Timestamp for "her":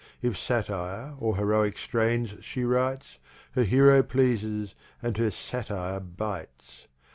3.51-3.63, 5.17-5.29